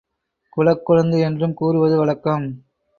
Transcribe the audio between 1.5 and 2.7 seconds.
கூறுவது வழக்கம்.